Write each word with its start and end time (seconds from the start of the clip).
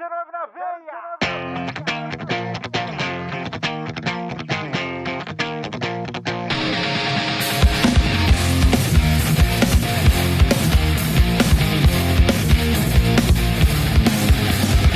19 0.00 0.32
na 0.32 0.46
veia! 0.46 0.98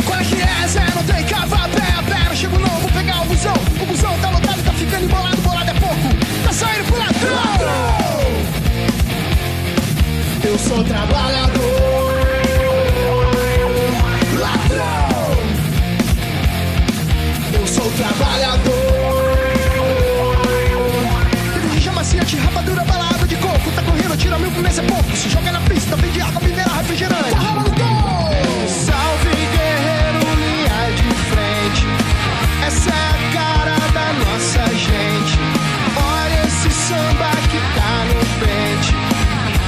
Qual 0.07 0.19
é 0.19 0.25
que 0.25 0.41
é, 0.41 0.69
Zé? 0.69 0.81
Não 0.95 1.05
tem 1.05 1.27
cava, 1.27 1.69
pé, 1.69 2.03
pera, 2.09 2.35
chego 2.35 2.59
não, 2.59 2.69
vou 2.81 2.91
pegar 2.91 3.21
o 3.21 3.27
busão. 3.27 3.53
O 3.53 3.85
busão 3.85 4.19
tá 4.21 4.31
lotado, 4.31 4.65
tá 4.65 4.73
ficando 4.73 5.05
embolado, 5.05 5.37
bolado 5.43 5.71
é 5.71 5.75
pouco. 5.75 6.09
Tá 6.47 6.53
saindo 6.55 6.85
pro 6.87 6.97
ladrão. 6.97 7.35
Eu 10.45 10.59
sou 10.59 10.83
trabalhador. 10.83 11.44
Tá 37.75 38.05
no 38.09 38.21
pente. 38.41 38.95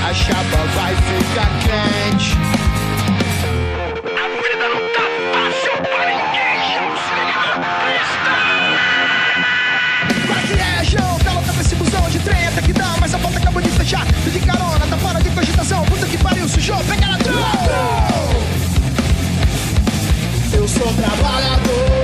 A 0.09 0.15
chapa 0.15 0.61
vai 0.75 0.95
ficar 0.95 1.51
quente. 1.65 2.33
A 4.07 4.27
vida 4.43 4.67
não 4.69 4.83
tá 4.95 5.05
fácil 5.33 5.75
pra 5.83 6.05
ninguém, 6.07 6.59
Qual 10.27 10.39
é 10.39 10.43
que 10.43 10.55
é, 10.55 10.85
João? 10.85 11.19
Tá 11.19 11.33
louca 11.33 11.53
pra 11.53 11.63
esse 11.63 11.75
busão 11.75 12.09
de 12.11 12.19
trem 12.21 12.47
até 12.47 12.63
que 12.63 12.73
dá, 12.73 12.95
mas 13.01 13.15
a 13.15 13.19
porta 13.19 13.39
acabou 13.39 13.63
de 13.63 13.71
fechar. 13.71 14.07
E 14.27 14.31
de 14.31 14.41
carona, 14.41 14.87
tá 14.87 14.97
fora 14.97 15.21
de 15.23 15.31
cogitação. 15.31 15.85
Puta 15.85 16.07
que 16.07 16.19
pariu, 16.19 16.49
sujou, 16.49 16.79
pega 16.85 17.09
ladrão! 17.09 17.37
Eu 20.53 20.69
sou 20.69 20.93
trabalhador. 20.95 21.96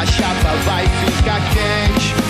A 0.00 0.06
chapa 0.06 0.54
vai 0.64 0.86
ficar 0.86 1.40
quente. 1.52 2.29